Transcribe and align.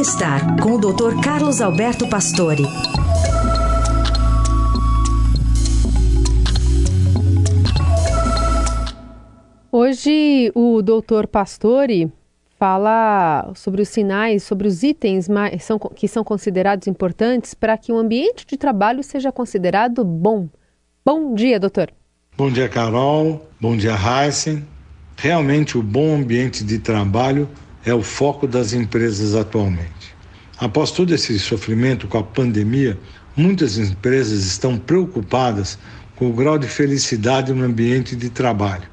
Bem-estar 0.00 0.56
com 0.62 0.76
o 0.76 0.78
Dr. 0.78 1.20
Carlos 1.22 1.60
Alberto 1.60 2.08
Pastore. 2.08 2.62
Hoje 9.70 10.50
o 10.54 10.80
Dr. 10.80 11.26
Pastore 11.30 12.10
fala 12.58 13.52
sobre 13.54 13.82
os 13.82 13.90
sinais, 13.90 14.42
sobre 14.42 14.66
os 14.66 14.82
itens 14.82 15.28
que 15.94 16.08
são 16.08 16.24
considerados 16.24 16.86
importantes 16.86 17.52
para 17.52 17.76
que 17.76 17.92
o 17.92 17.98
ambiente 17.98 18.46
de 18.46 18.56
trabalho 18.56 19.04
seja 19.04 19.30
considerado 19.30 20.02
bom. 20.02 20.48
Bom 21.04 21.34
dia, 21.34 21.60
doutor. 21.60 21.92
Bom 22.38 22.50
dia, 22.50 22.70
Carol. 22.70 23.46
Bom 23.60 23.76
dia, 23.76 23.96
Heisen. 23.96 24.66
Realmente, 25.14 25.76
o 25.76 25.82
bom 25.82 26.14
ambiente 26.14 26.64
de 26.64 26.78
trabalho 26.78 27.46
é 27.84 27.94
o 27.94 28.02
foco 28.02 28.46
das 28.46 28.72
empresas 28.72 29.34
atualmente. 29.34 30.14
Após 30.58 30.90
todo 30.90 31.14
esse 31.14 31.38
sofrimento 31.38 32.06
com 32.06 32.18
a 32.18 32.22
pandemia, 32.22 32.98
muitas 33.36 33.78
empresas 33.78 34.44
estão 34.44 34.76
preocupadas 34.76 35.78
com 36.16 36.28
o 36.28 36.32
grau 36.32 36.58
de 36.58 36.66
felicidade 36.66 37.52
no 37.52 37.64
ambiente 37.64 38.14
de 38.14 38.28
trabalho. 38.28 38.88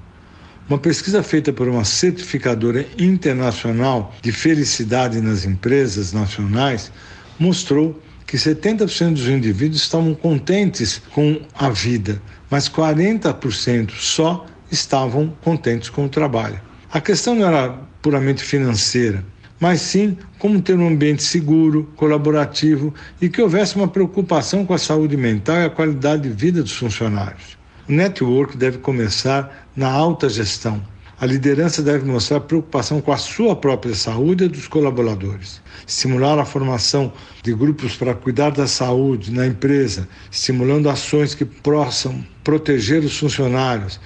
Uma 0.69 0.77
pesquisa 0.77 1.23
feita 1.23 1.51
por 1.51 1.67
uma 1.67 1.83
certificadora 1.83 2.85
internacional 2.97 4.15
de 4.21 4.31
felicidade 4.31 5.21
nas 5.21 5.45
empresas 5.45 6.13
nacionais 6.13 6.91
mostrou 7.39 8.01
que 8.25 8.35
70% 8.35 9.13
dos 9.13 9.27
indivíduos 9.27 9.81
estavam 9.81 10.13
contentes 10.13 11.01
com 11.13 11.41
a 11.53 11.69
vida, 11.69 12.21
mas 12.49 12.67
40% 12.67 13.91
só 13.91 14.45
estavam 14.69 15.33
contentes 15.41 15.89
com 15.89 16.05
o 16.05 16.09
trabalho. 16.09 16.66
A 16.89 17.01
questão 17.01 17.35
não 17.35 17.45
era 17.45 17.69
puramente 18.01 18.41
financeira, 18.41 19.23
mas 19.59 19.81
sim 19.81 20.17
como 20.39 20.61
ter 20.61 20.77
um 20.77 20.87
ambiente 20.87 21.21
seguro, 21.21 21.91
colaborativo 21.97 22.93
e 23.21 23.27
que 23.27 23.41
houvesse 23.41 23.75
uma 23.75 23.89
preocupação 23.89 24.65
com 24.65 24.73
a 24.73 24.77
saúde 24.77 25.17
mental 25.17 25.57
e 25.57 25.65
a 25.65 25.69
qualidade 25.69 26.23
de 26.23 26.29
vida 26.29 26.63
dos 26.63 26.71
funcionários. 26.77 27.57
O 27.89 27.91
network 27.91 28.55
deve 28.55 28.77
começar 28.77 29.67
na 29.75 29.89
alta 29.89 30.29
gestão. 30.29 30.81
A 31.19 31.25
liderança 31.25 31.81
deve 31.81 32.05
mostrar 32.05 32.41
preocupação 32.41 33.01
com 33.01 33.11
a 33.11 33.17
sua 33.17 33.55
própria 33.55 33.95
saúde 33.95 34.45
e 34.45 34.47
dos 34.47 34.67
colaboradores. 34.67 35.61
Estimular 35.85 36.39
a 36.39 36.45
formação 36.45 37.11
de 37.43 37.53
grupos 37.53 37.97
para 37.97 38.13
cuidar 38.13 38.51
da 38.51 38.67
saúde 38.67 39.31
na 39.31 39.45
empresa, 39.45 40.07
estimulando 40.31 40.89
ações 40.89 41.33
que 41.33 41.43
possam 41.43 42.23
proteger 42.43 43.03
os 43.03 43.17
funcionários, 43.17 43.99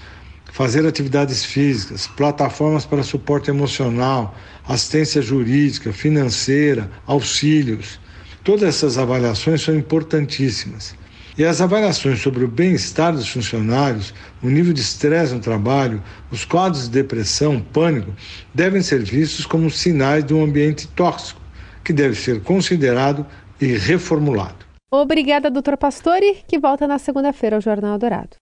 fazer 0.51 0.85
atividades 0.85 1.43
físicas, 1.45 2.07
plataformas 2.07 2.85
para 2.85 3.03
suporte 3.03 3.49
emocional, 3.49 4.35
assistência 4.67 5.21
jurídica, 5.21 5.91
financeira, 5.93 6.89
auxílios. 7.07 7.99
Todas 8.43 8.63
essas 8.75 8.97
avaliações 8.97 9.61
são 9.61 9.75
importantíssimas. 9.75 10.95
E 11.37 11.45
as 11.45 11.61
avaliações 11.61 12.19
sobre 12.19 12.43
o 12.43 12.47
bem-estar 12.47 13.13
dos 13.13 13.29
funcionários, 13.29 14.13
o 14.43 14.49
nível 14.49 14.73
de 14.73 14.81
estresse 14.81 15.33
no 15.33 15.39
trabalho, 15.39 16.03
os 16.29 16.43
quadros 16.43 16.83
de 16.83 16.89
depressão, 16.89 17.61
pânico, 17.61 18.13
devem 18.53 18.81
ser 18.81 19.01
vistos 19.01 19.45
como 19.45 19.71
sinais 19.71 20.25
de 20.25 20.33
um 20.33 20.43
ambiente 20.43 20.87
tóxico, 20.89 21.41
que 21.83 21.93
deve 21.93 22.15
ser 22.15 22.41
considerado 22.41 23.25
e 23.59 23.67
reformulado. 23.77 24.65
Obrigada, 24.91 25.49
doutor 25.49 25.77
Pastore, 25.77 26.43
que 26.45 26.59
volta 26.59 26.85
na 26.85 26.99
segunda-feira 26.99 27.55
ao 27.55 27.61
Jornal 27.61 27.97
Dourado. 27.97 28.35